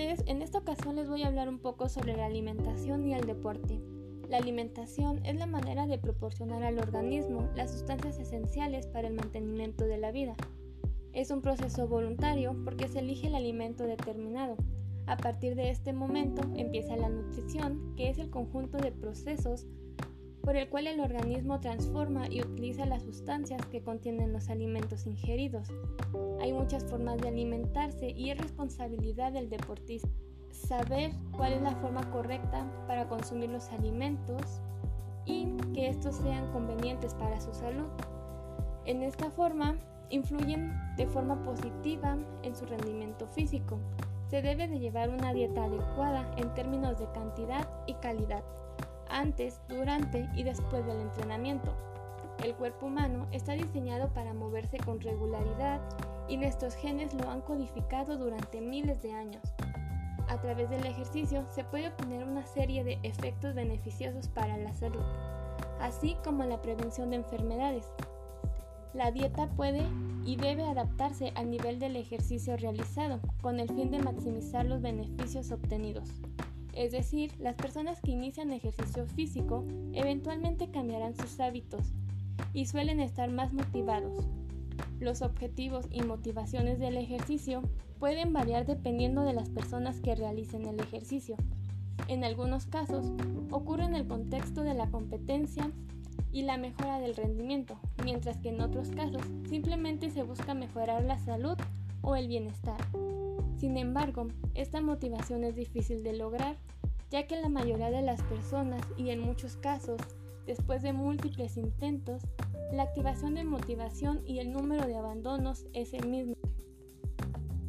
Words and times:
en 0.00 0.40
esta 0.40 0.58
ocasión 0.58 0.96
les 0.96 1.10
voy 1.10 1.22
a 1.24 1.26
hablar 1.26 1.50
un 1.50 1.58
poco 1.58 1.90
sobre 1.90 2.16
la 2.16 2.24
alimentación 2.24 3.06
y 3.06 3.12
el 3.12 3.26
deporte. 3.26 3.80
La 4.30 4.38
alimentación 4.38 5.24
es 5.26 5.36
la 5.36 5.44
manera 5.44 5.86
de 5.86 5.98
proporcionar 5.98 6.62
al 6.62 6.78
organismo 6.78 7.50
las 7.54 7.70
sustancias 7.70 8.18
esenciales 8.18 8.86
para 8.86 9.08
el 9.08 9.14
mantenimiento 9.14 9.84
de 9.84 9.98
la 9.98 10.10
vida. 10.10 10.36
Es 11.12 11.30
un 11.30 11.42
proceso 11.42 11.86
voluntario 11.86 12.56
porque 12.64 12.88
se 12.88 13.00
elige 13.00 13.26
el 13.26 13.34
alimento 13.34 13.84
determinado. 13.84 14.56
A 15.06 15.18
partir 15.18 15.54
de 15.54 15.68
este 15.68 15.92
momento 15.92 16.42
empieza 16.56 16.96
la 16.96 17.10
nutrición, 17.10 17.94
que 17.96 18.08
es 18.08 18.18
el 18.18 18.30
conjunto 18.30 18.78
de 18.78 18.92
procesos 18.92 19.66
por 20.42 20.56
el 20.56 20.68
cual 20.70 20.86
el 20.86 21.00
organismo 21.00 21.60
transforma 21.60 22.26
y 22.30 22.40
utiliza 22.40 22.86
las 22.86 23.02
sustancias 23.02 23.60
que 23.66 23.82
contienen 23.82 24.32
los 24.32 24.48
alimentos 24.48 25.06
ingeridos. 25.06 25.68
Muchas 26.60 26.84
formas 26.84 27.16
de 27.16 27.28
alimentarse 27.28 28.10
y 28.10 28.28
es 28.28 28.36
responsabilidad 28.36 29.32
del 29.32 29.48
deportista 29.48 30.10
saber 30.52 31.10
cuál 31.34 31.54
es 31.54 31.62
la 31.62 31.74
forma 31.76 32.02
correcta 32.10 32.70
para 32.86 33.08
consumir 33.08 33.48
los 33.48 33.70
alimentos 33.70 34.60
y 35.24 35.46
que 35.72 35.88
estos 35.88 36.16
sean 36.16 36.52
convenientes 36.52 37.14
para 37.14 37.40
su 37.40 37.54
salud. 37.54 37.88
En 38.84 39.02
esta 39.02 39.30
forma, 39.30 39.78
influyen 40.10 40.78
de 40.98 41.06
forma 41.06 41.42
positiva 41.44 42.18
en 42.42 42.54
su 42.54 42.66
rendimiento 42.66 43.26
físico. 43.26 43.78
Se 44.28 44.42
debe 44.42 44.68
de 44.68 44.80
llevar 44.80 45.08
una 45.08 45.32
dieta 45.32 45.64
adecuada 45.64 46.30
en 46.36 46.52
términos 46.52 46.98
de 46.98 47.10
cantidad 47.12 47.66
y 47.86 47.94
calidad 47.94 48.44
antes, 49.08 49.62
durante 49.66 50.28
y 50.36 50.42
después 50.42 50.84
del 50.84 51.00
entrenamiento. 51.00 51.74
El 52.42 52.54
cuerpo 52.54 52.86
humano 52.86 53.26
está 53.32 53.52
diseñado 53.52 54.14
para 54.14 54.32
moverse 54.32 54.78
con 54.78 54.98
regularidad 55.00 55.78
y 56.26 56.38
nuestros 56.38 56.74
genes 56.74 57.12
lo 57.12 57.28
han 57.28 57.42
codificado 57.42 58.16
durante 58.16 58.62
miles 58.62 59.02
de 59.02 59.12
años. 59.12 59.42
A 60.26 60.40
través 60.40 60.70
del 60.70 60.86
ejercicio 60.86 61.44
se 61.54 61.64
puede 61.64 61.88
obtener 61.88 62.24
una 62.24 62.46
serie 62.46 62.82
de 62.82 62.98
efectos 63.02 63.54
beneficiosos 63.54 64.28
para 64.28 64.56
la 64.56 64.72
salud, 64.72 65.02
así 65.80 66.16
como 66.24 66.44
la 66.44 66.62
prevención 66.62 67.10
de 67.10 67.16
enfermedades. 67.16 67.86
La 68.94 69.10
dieta 69.10 69.48
puede 69.50 69.86
y 70.24 70.36
debe 70.36 70.64
adaptarse 70.64 71.32
al 71.34 71.50
nivel 71.50 71.78
del 71.78 71.96
ejercicio 71.96 72.56
realizado, 72.56 73.20
con 73.42 73.60
el 73.60 73.68
fin 73.68 73.90
de 73.90 73.98
maximizar 73.98 74.64
los 74.64 74.80
beneficios 74.80 75.50
obtenidos. 75.52 76.08
Es 76.72 76.92
decir, 76.92 77.34
las 77.38 77.56
personas 77.56 78.00
que 78.00 78.12
inician 78.12 78.50
ejercicio 78.52 79.06
físico 79.06 79.64
eventualmente 79.92 80.70
cambiarán 80.70 81.14
sus 81.14 81.38
hábitos 81.40 81.92
y 82.52 82.66
suelen 82.66 83.00
estar 83.00 83.30
más 83.30 83.52
motivados. 83.52 84.26
Los 84.98 85.22
objetivos 85.22 85.86
y 85.90 86.02
motivaciones 86.02 86.78
del 86.78 86.96
ejercicio 86.96 87.62
pueden 87.98 88.32
variar 88.32 88.66
dependiendo 88.66 89.22
de 89.22 89.32
las 89.32 89.48
personas 89.50 90.00
que 90.00 90.14
realicen 90.14 90.66
el 90.66 90.80
ejercicio. 90.80 91.36
En 92.08 92.24
algunos 92.24 92.66
casos, 92.66 93.12
ocurre 93.50 93.84
en 93.84 93.94
el 93.94 94.06
contexto 94.06 94.62
de 94.62 94.74
la 94.74 94.90
competencia 94.90 95.70
y 96.32 96.42
la 96.42 96.56
mejora 96.56 96.98
del 96.98 97.16
rendimiento, 97.16 97.78
mientras 98.04 98.38
que 98.38 98.50
en 98.50 98.60
otros 98.60 98.90
casos 98.90 99.22
simplemente 99.48 100.10
se 100.10 100.22
busca 100.22 100.54
mejorar 100.54 101.04
la 101.04 101.18
salud 101.18 101.56
o 102.02 102.16
el 102.16 102.28
bienestar. 102.28 102.78
Sin 103.58 103.76
embargo, 103.76 104.28
esta 104.54 104.80
motivación 104.80 105.44
es 105.44 105.54
difícil 105.54 106.02
de 106.02 106.16
lograr, 106.16 106.56
ya 107.10 107.26
que 107.26 107.40
la 107.40 107.48
mayoría 107.48 107.90
de 107.90 108.02
las 108.02 108.22
personas, 108.22 108.82
y 108.96 109.10
en 109.10 109.20
muchos 109.20 109.56
casos, 109.56 110.00
después 110.46 110.82
de 110.82 110.92
múltiples 110.92 111.56
intentos, 111.56 112.22
la 112.72 112.84
activación 112.84 113.34
de 113.34 113.44
motivación 113.44 114.22
y 114.26 114.38
el 114.38 114.52
número 114.52 114.86
de 114.86 114.96
abandonos 114.96 115.66
es 115.72 115.92
el 115.94 116.08
mismo. 116.08 116.34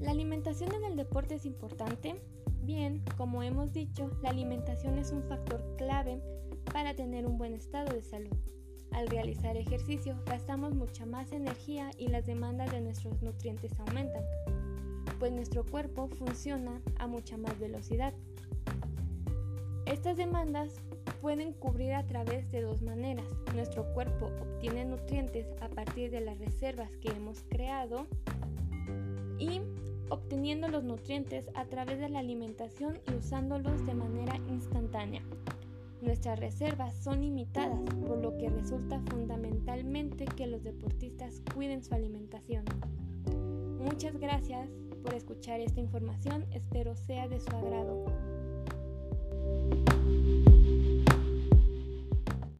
¿La 0.00 0.10
alimentación 0.10 0.74
en 0.74 0.84
el 0.84 0.96
deporte 0.96 1.36
es 1.36 1.46
importante? 1.46 2.20
Bien, 2.62 3.02
como 3.16 3.42
hemos 3.42 3.72
dicho, 3.72 4.10
la 4.22 4.30
alimentación 4.30 4.98
es 4.98 5.12
un 5.12 5.22
factor 5.22 5.64
clave 5.76 6.20
para 6.72 6.94
tener 6.94 7.26
un 7.26 7.38
buen 7.38 7.54
estado 7.54 7.94
de 7.94 8.02
salud. 8.02 8.36
Al 8.92 9.08
realizar 9.08 9.56
ejercicio 9.56 10.16
gastamos 10.26 10.74
mucha 10.74 11.06
más 11.06 11.32
energía 11.32 11.90
y 11.98 12.08
las 12.08 12.26
demandas 12.26 12.70
de 12.72 12.80
nuestros 12.80 13.22
nutrientes 13.22 13.78
aumentan, 13.78 14.22
pues 15.18 15.32
nuestro 15.32 15.64
cuerpo 15.64 16.08
funciona 16.08 16.80
a 16.98 17.06
mucha 17.06 17.36
más 17.36 17.58
velocidad. 17.58 18.14
Estas 19.86 20.16
demandas 20.16 20.74
pueden 21.20 21.52
cubrir 21.52 21.94
a 21.94 22.06
través 22.06 22.50
de 22.50 22.62
dos 22.62 22.82
maneras. 22.82 23.26
Nuestro 23.54 23.84
cuerpo 23.94 24.30
obtiene 24.40 24.84
nutrientes 24.84 25.46
a 25.60 25.68
partir 25.68 26.10
de 26.10 26.20
las 26.20 26.38
reservas 26.38 26.96
que 26.96 27.10
hemos 27.10 27.44
creado 27.48 28.06
y 29.38 29.60
obteniendo 30.10 30.68
los 30.68 30.84
nutrientes 30.84 31.46
a 31.54 31.64
través 31.66 31.98
de 31.98 32.08
la 32.08 32.20
alimentación 32.20 32.98
y 33.10 33.14
usándolos 33.14 33.84
de 33.86 33.94
manera 33.94 34.36
instantánea. 34.48 35.22
Nuestras 36.00 36.38
reservas 36.38 36.94
son 36.94 37.20
limitadas, 37.20 37.80
por 38.06 38.18
lo 38.18 38.36
que 38.38 38.48
resulta 38.48 39.00
fundamentalmente 39.10 40.24
que 40.24 40.46
los 40.46 40.62
deportistas 40.62 41.42
cuiden 41.54 41.82
su 41.82 41.94
alimentación. 41.94 42.64
Muchas 43.80 44.16
gracias 44.18 44.68
por 45.02 45.14
escuchar 45.14 45.60
esta 45.60 45.80
información, 45.80 46.46
espero 46.52 46.94
sea 46.94 47.28
de 47.28 47.40
su 47.40 47.50
agrado. 47.50 48.04